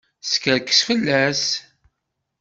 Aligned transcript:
Teskerkes 0.23 0.81
fell-as. 0.87 1.43